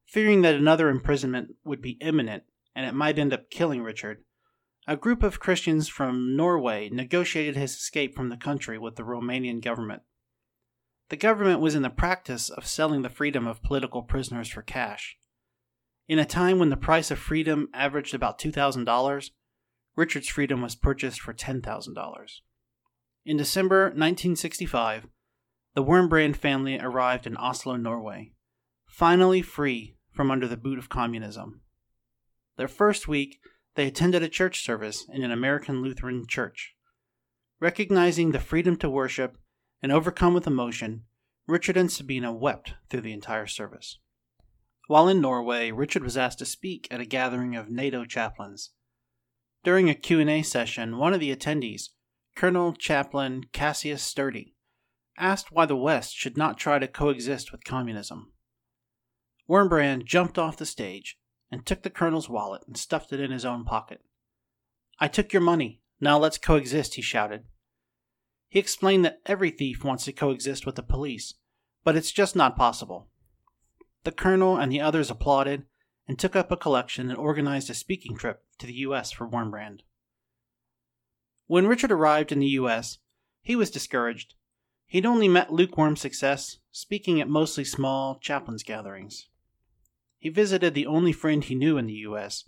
Fearing 0.04 0.42
that 0.42 0.54
another 0.54 0.90
imprisonment 0.90 1.56
would 1.64 1.80
be 1.80 1.98
imminent 2.02 2.42
and 2.76 2.84
it 2.84 2.94
might 2.94 3.18
end 3.18 3.32
up 3.32 3.48
killing 3.48 3.82
Richard, 3.82 4.24
a 4.86 4.98
group 4.98 5.22
of 5.22 5.40
Christians 5.40 5.88
from 5.88 6.36
Norway 6.36 6.90
negotiated 6.90 7.56
his 7.56 7.72
escape 7.72 8.14
from 8.14 8.28
the 8.28 8.36
country 8.36 8.78
with 8.78 8.96
the 8.96 9.04
Romanian 9.04 9.62
government. 9.62 10.02
The 11.08 11.16
government 11.16 11.60
was 11.60 11.74
in 11.74 11.82
the 11.82 11.88
practice 11.88 12.50
of 12.50 12.66
selling 12.66 13.00
the 13.00 13.08
freedom 13.08 13.46
of 13.46 13.62
political 13.62 14.02
prisoners 14.02 14.48
for 14.50 14.60
cash. 14.60 15.16
In 16.06 16.18
a 16.18 16.26
time 16.26 16.58
when 16.58 16.68
the 16.68 16.76
price 16.76 17.10
of 17.10 17.18
freedom 17.18 17.68
averaged 17.72 18.12
about 18.12 18.38
$2,000, 18.38 19.30
Richard's 19.96 20.28
freedom 20.28 20.60
was 20.60 20.74
purchased 20.74 21.20
for 21.20 21.32
$10,000. 21.32 22.30
In 23.24 23.36
December 23.38 23.84
1965, 23.84 25.06
the 25.74 25.82
Wurmbrand 25.82 26.36
family 26.36 26.78
arrived 26.78 27.26
in 27.26 27.38
Oslo, 27.38 27.76
Norway, 27.76 28.32
finally 28.86 29.40
free 29.40 29.96
from 30.12 30.30
under 30.30 30.46
the 30.46 30.58
boot 30.58 30.78
of 30.78 30.90
communism. 30.90 31.62
Their 32.58 32.68
first 32.68 33.08
week, 33.08 33.40
they 33.74 33.86
attended 33.86 34.22
a 34.22 34.28
church 34.28 34.62
service 34.62 35.06
in 35.10 35.24
an 35.24 35.32
American 35.32 35.82
Lutheran 35.82 36.26
church. 36.28 36.74
Recognizing 37.60 38.32
the 38.32 38.40
freedom 38.40 38.76
to 38.76 38.90
worship 38.90 39.38
and 39.82 39.90
overcome 39.90 40.34
with 40.34 40.46
emotion, 40.46 41.04
Richard 41.46 41.78
and 41.78 41.90
Sabina 41.90 42.30
wept 42.32 42.74
through 42.90 43.00
the 43.00 43.12
entire 43.12 43.46
service. 43.46 43.98
While 44.86 45.08
in 45.08 45.20
Norway, 45.20 45.70
Richard 45.70 46.02
was 46.02 46.16
asked 46.16 46.38
to 46.40 46.44
speak 46.44 46.86
at 46.90 47.00
a 47.00 47.06
gathering 47.06 47.56
of 47.56 47.70
NATO 47.70 48.04
chaplains. 48.04 48.70
During 49.62 49.88
a 49.88 49.94
Q&A 49.94 50.42
session, 50.42 50.98
one 50.98 51.14
of 51.14 51.20
the 51.20 51.34
attendees, 51.34 51.88
Colonel 52.36 52.74
Chaplain 52.74 53.44
Cassius 53.52 54.02
Sturdy, 54.02 54.54
asked 55.16 55.50
why 55.50 55.64
the 55.64 55.76
West 55.76 56.14
should 56.14 56.36
not 56.36 56.58
try 56.58 56.78
to 56.78 56.86
coexist 56.86 57.50
with 57.50 57.64
communism. 57.64 58.32
Wurmbrand 59.48 60.04
jumped 60.04 60.38
off 60.38 60.56
the 60.56 60.66
stage 60.66 61.18
and 61.50 61.64
took 61.64 61.82
the 61.82 61.90
colonel's 61.90 62.28
wallet 62.28 62.62
and 62.66 62.76
stuffed 62.76 63.12
it 63.12 63.20
in 63.20 63.30
his 63.30 63.44
own 63.44 63.64
pocket. 63.64 64.00
I 64.98 65.08
took 65.08 65.32
your 65.32 65.42
money. 65.42 65.80
Now 66.00 66.18
let's 66.18 66.38
coexist, 66.38 66.94
he 66.94 67.02
shouted. 67.02 67.44
He 68.48 68.58
explained 68.58 69.04
that 69.04 69.20
every 69.24 69.50
thief 69.50 69.82
wants 69.82 70.04
to 70.04 70.12
coexist 70.12 70.66
with 70.66 70.74
the 70.74 70.82
police, 70.82 71.34
but 71.84 71.96
it's 71.96 72.12
just 72.12 72.36
not 72.36 72.56
possible. 72.56 73.08
The 74.04 74.12
colonel 74.12 74.56
and 74.56 74.70
the 74.70 74.80
others 74.80 75.10
applauded 75.10 75.64
and 76.06 76.18
took 76.18 76.36
up 76.36 76.50
a 76.50 76.56
collection 76.56 77.10
and 77.10 77.18
organized 77.18 77.70
a 77.70 77.74
speaking 77.74 78.16
trip 78.16 78.44
to 78.58 78.66
the 78.66 78.74
U.S. 78.74 79.10
for 79.10 79.26
Wurmbrand. 79.26 79.80
When 81.46 81.66
Richard 81.66 81.90
arrived 81.90 82.30
in 82.30 82.38
the 82.38 82.46
U.S., 82.48 82.98
he 83.40 83.56
was 83.56 83.70
discouraged. 83.70 84.34
He'd 84.86 85.06
only 85.06 85.28
met 85.28 85.52
lukewarm 85.52 85.96
success, 85.96 86.58
speaking 86.70 87.20
at 87.20 87.28
mostly 87.28 87.64
small 87.64 88.18
chaplains' 88.18 88.62
gatherings. 88.62 89.28
He 90.18 90.28
visited 90.28 90.74
the 90.74 90.86
only 90.86 91.12
friend 91.12 91.42
he 91.42 91.54
knew 91.54 91.76
in 91.78 91.86
the 91.86 91.94
U.S., 91.94 92.44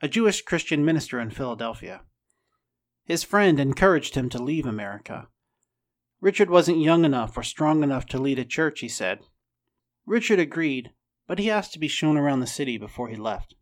a 0.00 0.08
Jewish 0.08 0.42
Christian 0.42 0.84
minister 0.84 1.20
in 1.20 1.30
Philadelphia. 1.30 2.02
His 3.04 3.24
friend 3.24 3.60
encouraged 3.60 4.14
him 4.14 4.28
to 4.30 4.42
leave 4.42 4.66
America. 4.66 5.28
Richard 6.20 6.48
wasn't 6.48 6.78
young 6.78 7.04
enough 7.04 7.36
or 7.36 7.42
strong 7.42 7.82
enough 7.82 8.06
to 8.06 8.18
lead 8.18 8.38
a 8.38 8.44
church, 8.44 8.80
he 8.80 8.88
said. 8.88 9.20
Richard 10.06 10.38
agreed, 10.38 10.92
but 11.26 11.38
he 11.38 11.50
asked 11.50 11.72
to 11.72 11.78
be 11.78 11.88
shown 11.88 12.16
around 12.16 12.40
the 12.40 12.46
city 12.46 12.76
before 12.78 13.08
he 13.08 13.16
left. 13.16 13.54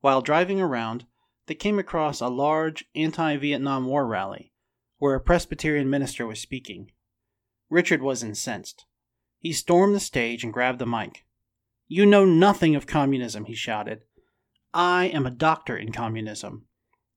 While 0.00 0.20
driving 0.20 0.60
around, 0.60 1.06
they 1.46 1.54
came 1.54 1.78
across 1.78 2.20
a 2.20 2.28
large 2.28 2.84
anti 2.94 3.36
Vietnam 3.36 3.86
War 3.86 4.06
rally 4.06 4.52
where 5.02 5.16
a 5.16 5.20
Presbyterian 5.20 5.90
minister 5.90 6.26
was 6.26 6.40
speaking. 6.40 6.92
Richard 7.68 8.02
was 8.02 8.22
incensed. 8.22 8.86
He 9.40 9.52
stormed 9.52 9.96
the 9.96 10.00
stage 10.00 10.44
and 10.44 10.52
grabbed 10.52 10.78
the 10.78 10.86
mic. 10.86 11.24
You 11.88 12.06
know 12.06 12.24
nothing 12.24 12.76
of 12.76 12.86
communism, 12.86 13.46
he 13.46 13.54
shouted. 13.56 14.02
I 14.72 15.06
am 15.06 15.26
a 15.26 15.30
doctor 15.30 15.76
in 15.76 15.90
communism. 15.90 16.66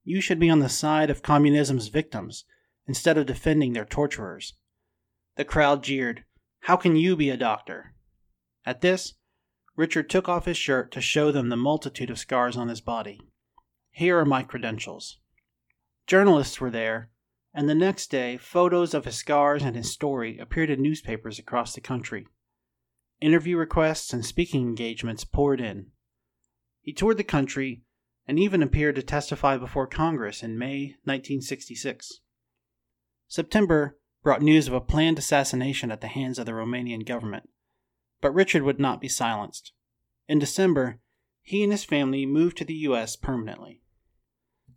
You 0.04 0.20
should 0.20 0.40
be 0.40 0.50
on 0.50 0.62
the 0.62 0.68
side 0.68 1.12
of 1.12 1.22
communism's 1.22 1.90
victims 1.90 2.46
instead 2.88 3.20
of 3.20 3.28
defending 3.28 3.74
their 3.74 3.86
torturers. 3.86 4.54
The 5.36 5.46
crowd 5.46 5.84
jeered. 5.84 6.26
How 6.62 6.78
can 6.78 6.96
you 6.96 7.16
be 7.16 7.30
a 7.30 7.38
doctor? 7.38 7.95
At 8.66 8.82
this, 8.82 9.14
Richard 9.76 10.10
took 10.10 10.28
off 10.28 10.46
his 10.46 10.58
shirt 10.58 10.92
to 10.94 11.02
show 11.02 11.32
them 11.32 11.50
the 11.50 11.56
multitude 11.56 12.10
of 12.10 12.18
scars 12.18 12.58
on 12.58 12.70
his 12.70 12.82
body. 12.82 13.22
Here 13.92 14.18
are 14.18 14.26
my 14.26 14.44
credentials. 14.44 15.20
Journalists 16.08 16.60
were 16.60 16.72
there, 16.72 17.12
and 17.54 17.70
the 17.70 17.76
next 17.76 18.10
day, 18.12 18.38
photos 18.38 18.94
of 18.94 19.06
his 19.06 19.16
scars 19.16 19.64
and 19.64 19.76
his 19.76 19.92
story 19.92 20.38
appeared 20.38 20.70
in 20.70 20.82
newspapers 20.82 21.38
across 21.38 21.74
the 21.74 21.82
country. 21.82 22.28
Interview 23.22 23.58
requests 23.58 24.12
and 24.14 24.26
speaking 24.26 24.62
engagements 24.62 25.24
poured 25.24 25.62
in. 25.62 25.92
He 26.82 26.92
toured 26.94 27.18
the 27.18 27.24
country, 27.24 27.84
and 28.28 28.40
even 28.40 28.64
appeared 28.64 28.96
to 28.96 29.04
testify 29.04 29.58
before 29.58 29.88
Congress 29.88 30.42
in 30.44 30.58
May 30.58 30.96
1966. 31.04 32.22
September 33.28 33.98
brought 34.24 34.42
news 34.42 34.68
of 34.68 34.74
a 34.74 34.82
planned 34.82 35.20
assassination 35.20 35.92
at 35.92 36.02
the 36.02 36.08
hands 36.08 36.40
of 36.40 36.46
the 36.46 36.52
Romanian 36.52 37.06
government, 37.06 37.50
but 38.26 38.34
Richard 38.34 38.64
would 38.64 38.80
not 38.80 39.00
be 39.00 39.08
silenced. 39.08 39.72
In 40.28 40.40
December, 40.40 41.00
he 41.44 41.62
and 41.62 41.72
his 41.72 41.84
family 41.84 42.26
moved 42.26 42.58
to 42.58 42.66
the 42.66 42.74
U.S. 42.90 43.16
permanently. 43.16 43.84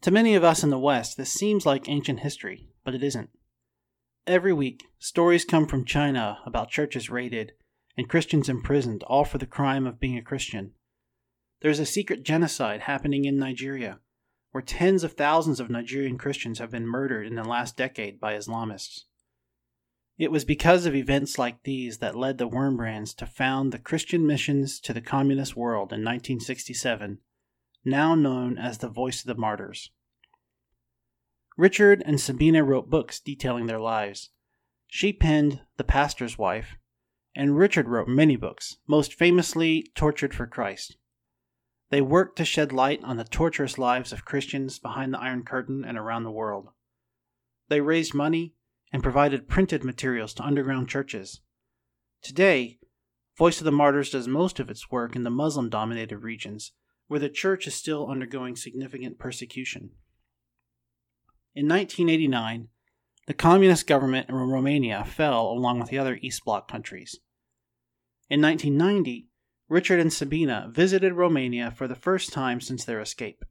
To 0.02 0.10
many 0.10 0.34
of 0.34 0.44
us 0.44 0.62
in 0.62 0.68
the 0.68 0.78
West, 0.78 1.16
this 1.16 1.32
seems 1.32 1.64
like 1.64 1.88
ancient 1.88 2.20
history, 2.20 2.68
but 2.84 2.94
it 2.94 3.02
isn't. 3.02 3.30
Every 4.26 4.52
week, 4.52 4.84
stories 4.98 5.46
come 5.46 5.66
from 5.66 5.86
China 5.86 6.40
about 6.44 6.68
churches 6.68 7.08
raided 7.08 7.52
and 7.96 8.06
Christians 8.06 8.50
imprisoned, 8.50 9.02
all 9.04 9.24
for 9.24 9.38
the 9.38 9.46
crime 9.46 9.86
of 9.86 9.98
being 9.98 10.18
a 10.18 10.22
Christian. 10.22 10.72
There's 11.62 11.80
a 11.80 11.86
secret 11.86 12.24
genocide 12.24 12.82
happening 12.82 13.24
in 13.24 13.38
Nigeria, 13.38 14.00
where 14.50 14.60
tens 14.60 15.02
of 15.04 15.14
thousands 15.14 15.58
of 15.58 15.70
Nigerian 15.70 16.18
Christians 16.18 16.58
have 16.58 16.72
been 16.72 16.86
murdered 16.86 17.26
in 17.26 17.34
the 17.34 17.44
last 17.44 17.78
decade 17.78 18.20
by 18.20 18.34
Islamists. 18.34 19.04
It 20.18 20.32
was 20.32 20.44
because 20.44 20.84
of 20.84 20.96
events 20.96 21.38
like 21.38 21.62
these 21.62 21.98
that 21.98 22.16
led 22.16 22.38
the 22.38 22.48
Wurmbrands 22.48 23.14
to 23.16 23.26
found 23.26 23.72
the 23.72 23.78
Christian 23.78 24.26
Missions 24.26 24.80
to 24.80 24.92
the 24.92 25.00
Communist 25.00 25.56
World 25.56 25.92
in 25.92 26.00
1967, 26.00 27.18
now 27.84 28.16
known 28.16 28.58
as 28.58 28.78
the 28.78 28.88
Voice 28.88 29.20
of 29.20 29.26
the 29.26 29.40
Martyrs. 29.40 29.92
Richard 31.56 32.02
and 32.04 32.20
Sabina 32.20 32.64
wrote 32.64 32.90
books 32.90 33.20
detailing 33.20 33.66
their 33.66 33.78
lives. 33.78 34.30
She 34.88 35.12
penned 35.12 35.60
The 35.76 35.84
Pastor's 35.84 36.36
Wife, 36.36 36.76
and 37.36 37.56
Richard 37.56 37.86
wrote 37.86 38.08
many 38.08 38.34
books, 38.34 38.78
most 38.88 39.14
famously 39.14 39.86
Tortured 39.94 40.34
for 40.34 40.48
Christ. 40.48 40.96
They 41.90 42.00
worked 42.00 42.36
to 42.38 42.44
shed 42.44 42.72
light 42.72 43.02
on 43.04 43.18
the 43.18 43.24
torturous 43.24 43.78
lives 43.78 44.12
of 44.12 44.24
Christians 44.24 44.80
behind 44.80 45.14
the 45.14 45.20
Iron 45.20 45.44
Curtain 45.44 45.84
and 45.84 45.96
around 45.96 46.24
the 46.24 46.32
world. 46.32 46.70
They 47.68 47.80
raised 47.80 48.14
money 48.14 48.54
and 48.92 49.02
provided 49.02 49.48
printed 49.48 49.84
materials 49.84 50.34
to 50.34 50.42
underground 50.42 50.88
churches. 50.88 51.40
Today, 52.22 52.78
Voice 53.36 53.60
of 53.60 53.64
the 53.64 53.70
Martyrs 53.72 54.10
does 54.10 54.26
most 54.26 54.58
of 54.58 54.68
its 54.68 54.90
work 54.90 55.14
in 55.14 55.22
the 55.22 55.30
Muslim 55.30 55.68
dominated 55.68 56.18
regions, 56.18 56.72
where 57.06 57.20
the 57.20 57.28
church 57.28 57.66
is 57.66 57.74
still 57.74 58.08
undergoing 58.08 58.56
significant 58.56 59.18
persecution. 59.18 59.90
In 61.54 61.68
1989, 61.68 62.68
the 63.28 63.34
communist 63.34 63.86
government 63.86 64.28
in 64.28 64.34
Romania 64.34 65.04
fell 65.04 65.46
along 65.46 65.78
with 65.78 65.90
the 65.90 65.98
other 65.98 66.18
East 66.20 66.44
Bloc 66.44 66.68
countries. 66.68 67.20
In 68.28 68.42
1990, 68.42 69.28
Richard 69.68 70.00
and 70.00 70.12
Sabina 70.12 70.68
visited 70.72 71.12
Romania 71.12 71.70
for 71.70 71.86
the 71.86 71.94
first 71.94 72.32
time 72.32 72.60
since 72.60 72.84
their 72.84 73.00
escape. 73.00 73.44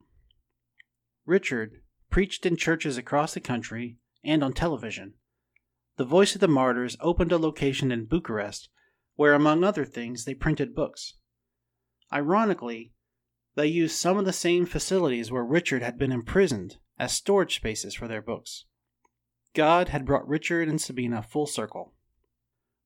Richard 1.25 1.81
preached 2.09 2.45
in 2.45 2.57
churches 2.57 2.97
across 2.97 3.33
the 3.33 3.39
country 3.39 3.97
and 4.23 4.43
on 4.43 4.53
television. 4.53 5.13
The 5.97 6.05
Voice 6.05 6.35
of 6.35 6.41
the 6.41 6.47
Martyrs 6.47 6.95
opened 7.01 7.31
a 7.31 7.39
location 7.39 7.91
in 7.91 8.05
Bucharest 8.05 8.69
where, 9.15 9.33
among 9.33 9.63
other 9.63 9.83
things, 9.83 10.25
they 10.25 10.35
printed 10.35 10.75
books. 10.75 11.15
Ironically, 12.13 12.93
they 13.55 13.65
used 13.65 13.95
some 13.95 14.19
of 14.19 14.25
the 14.25 14.31
same 14.31 14.67
facilities 14.67 15.31
where 15.31 15.43
Richard 15.43 15.81
had 15.81 15.97
been 15.97 16.11
imprisoned 16.11 16.77
as 16.99 17.13
storage 17.13 17.55
spaces 17.55 17.95
for 17.95 18.07
their 18.07 18.21
books. 18.21 18.65
God 19.55 19.89
had 19.89 20.05
brought 20.05 20.27
Richard 20.27 20.69
and 20.69 20.79
Sabina 20.79 21.23
full 21.23 21.47
circle. 21.47 21.95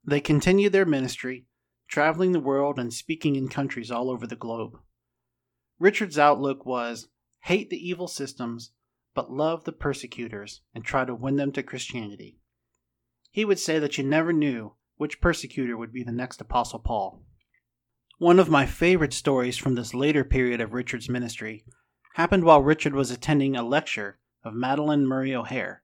They 0.06 0.21
continued 0.21 0.71
their 0.71 0.86
ministry, 0.86 1.47
traveling 1.89 2.32
the 2.32 2.39
world 2.39 2.80
and 2.80 2.93
speaking 2.93 3.36
in 3.36 3.50
countries 3.50 3.91
all 3.91 4.10
over 4.10 4.26
the 4.26 4.38
globe. 4.38 4.80
Richard's 5.80 6.17
outlook 6.17 6.65
was 6.65 7.10
hate 7.41 7.69
the 7.69 7.89
evil 7.89 8.08
systems, 8.08 8.71
but 9.13 9.34
love 9.34 9.65
the 9.65 9.74
persecutors 9.74 10.62
and 10.74 10.86
try 10.86 11.04
to 11.04 11.13
win 11.13 11.36
them 11.36 11.52
to 11.52 11.62
Christianity. 11.62 12.38
He 13.32 13.46
would 13.46 13.60
say 13.60 13.80
that 13.80 13.98
you 13.98 14.04
never 14.04 14.34
knew 14.34 14.74
which 14.98 15.22
persecutor 15.22 15.78
would 15.78 15.94
be 15.94 16.04
the 16.04 16.12
next 16.12 16.41
Apostle 16.41 16.80
Paul. 16.80 17.24
One 18.17 18.39
of 18.39 18.50
my 18.50 18.65
favorite 18.65 19.13
stories 19.13 19.58
from 19.58 19.76
this 19.76 19.94
later 19.94 20.24
period 20.24 20.62
of 20.62 20.74
Richard's 20.74 21.10
ministry 21.10 21.63
happened 22.15 22.44
while 22.44 22.62
Richard 22.62 22.94
was 22.94 23.10
attending 23.10 23.56
a 23.56 23.63
lecture 23.63 24.20
of 24.44 24.54
Madalyn 24.54 25.06
Murray 25.06 25.34
O'Hair, 25.34 25.82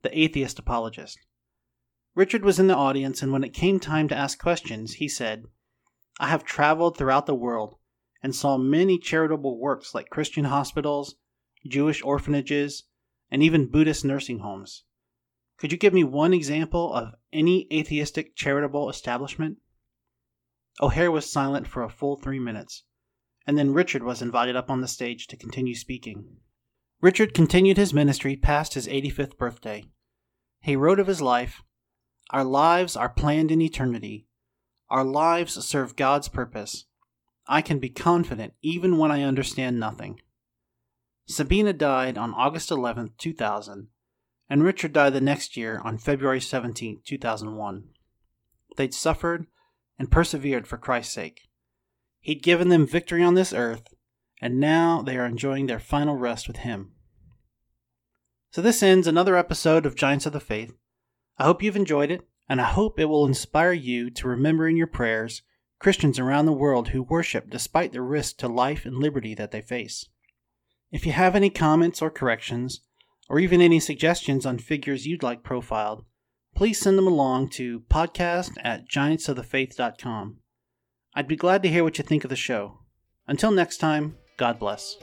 the 0.00 0.18
atheist 0.18 0.58
apologist. 0.58 1.18
Richard 2.14 2.44
was 2.44 2.58
in 2.58 2.66
the 2.66 2.74
audience, 2.74 3.22
and 3.22 3.30
when 3.30 3.44
it 3.44 3.52
came 3.52 3.78
time 3.78 4.08
to 4.08 4.16
ask 4.16 4.38
questions, 4.38 4.94
he 4.94 5.08
said, 5.08 5.44
I 6.18 6.28
have 6.28 6.44
traveled 6.44 6.96
throughout 6.96 7.26
the 7.26 7.34
world 7.34 7.76
and 8.22 8.34
saw 8.34 8.56
many 8.56 8.98
charitable 8.98 9.60
works 9.60 9.94
like 9.94 10.08
Christian 10.08 10.46
hospitals, 10.46 11.16
Jewish 11.68 12.02
orphanages, 12.02 12.84
and 13.30 13.42
even 13.42 13.70
Buddhist 13.70 14.02
nursing 14.02 14.38
homes. 14.38 14.84
Could 15.58 15.72
you 15.72 15.78
give 15.78 15.94
me 15.94 16.04
one 16.04 16.34
example 16.34 16.92
of 16.92 17.14
any 17.32 17.66
atheistic 17.72 18.36
charitable 18.36 18.90
establishment? 18.90 19.58
O'Hair 20.80 21.10
was 21.10 21.30
silent 21.30 21.66
for 21.66 21.82
a 21.82 21.88
full 21.88 22.16
three 22.16 22.38
minutes 22.38 22.84
and 23.46 23.56
then 23.56 23.72
Richard 23.72 24.02
was 24.02 24.20
invited 24.20 24.56
up 24.56 24.70
on 24.70 24.80
the 24.80 24.88
stage 24.88 25.28
to 25.28 25.36
continue 25.36 25.74
speaking. 25.74 26.38
Richard 27.00 27.32
continued 27.32 27.76
his 27.76 27.94
ministry 27.94 28.36
past 28.36 28.74
his 28.74 28.88
85th 28.88 29.38
birthday. 29.38 29.84
He 30.60 30.74
wrote 30.74 30.98
of 30.98 31.06
his 31.06 31.22
life 31.22 31.62
Our 32.30 32.44
lives 32.44 32.96
are 32.96 33.08
planned 33.08 33.52
in 33.52 33.62
eternity. 33.62 34.26
Our 34.90 35.04
lives 35.04 35.64
serve 35.64 35.94
God's 35.94 36.28
purpose. 36.28 36.86
I 37.46 37.62
can 37.62 37.78
be 37.78 37.88
confident 37.88 38.54
even 38.62 38.98
when 38.98 39.12
I 39.12 39.22
understand 39.22 39.78
nothing. 39.78 40.20
Sabina 41.28 41.72
died 41.72 42.18
on 42.18 42.34
August 42.34 42.70
11, 42.70 43.12
2000, 43.18 43.88
and 44.48 44.62
Richard 44.62 44.92
died 44.92 45.12
the 45.12 45.20
next 45.20 45.56
year 45.56 45.80
on 45.84 45.98
February 45.98 46.40
17, 46.40 47.00
2001. 47.04 47.84
They'd 48.76 48.94
suffered 48.94 49.46
and 49.98 50.10
persevered 50.10 50.66
for 50.66 50.76
Christ's 50.76 51.14
sake. 51.14 51.48
He'd 52.20 52.42
given 52.42 52.68
them 52.68 52.86
victory 52.86 53.22
on 53.22 53.34
this 53.34 53.52
earth, 53.52 53.94
and 54.40 54.60
now 54.60 55.02
they 55.02 55.16
are 55.16 55.26
enjoying 55.26 55.66
their 55.66 55.78
final 55.78 56.16
rest 56.16 56.46
with 56.46 56.58
Him. 56.58 56.92
So, 58.50 58.62
this 58.62 58.82
ends 58.82 59.06
another 59.06 59.36
episode 59.36 59.86
of 59.86 59.96
Giants 59.96 60.26
of 60.26 60.32
the 60.32 60.40
Faith. 60.40 60.74
I 61.38 61.44
hope 61.44 61.62
you've 61.62 61.76
enjoyed 61.76 62.10
it, 62.10 62.26
and 62.48 62.60
I 62.60 62.64
hope 62.64 62.98
it 62.98 63.06
will 63.06 63.26
inspire 63.26 63.72
you 63.72 64.10
to 64.10 64.28
remember 64.28 64.68
in 64.68 64.76
your 64.76 64.86
prayers 64.86 65.42
Christians 65.78 66.18
around 66.18 66.46
the 66.46 66.52
world 66.52 66.88
who 66.88 67.02
worship 67.02 67.50
despite 67.50 67.92
the 67.92 68.00
risk 68.00 68.38
to 68.38 68.48
life 68.48 68.86
and 68.86 68.96
liberty 68.96 69.34
that 69.34 69.50
they 69.50 69.60
face. 69.60 70.08
If 70.90 71.04
you 71.04 71.12
have 71.12 71.34
any 71.36 71.50
comments 71.50 72.00
or 72.00 72.10
corrections, 72.10 72.80
or 73.28 73.38
even 73.38 73.60
any 73.60 73.80
suggestions 73.80 74.46
on 74.46 74.58
figures 74.58 75.06
you'd 75.06 75.22
like 75.22 75.42
profiled, 75.42 76.04
please 76.54 76.80
send 76.80 76.96
them 76.96 77.06
along 77.06 77.48
to 77.50 77.80
podcast 77.80 78.52
at 78.62 78.88
giantsofthefaith.com. 78.88 80.38
I'd 81.14 81.28
be 81.28 81.36
glad 81.36 81.62
to 81.62 81.68
hear 81.68 81.84
what 81.84 81.98
you 81.98 82.04
think 82.04 82.24
of 82.24 82.30
the 82.30 82.36
show. 82.36 82.80
Until 83.26 83.50
next 83.50 83.78
time, 83.78 84.16
God 84.36 84.58
bless. 84.58 84.96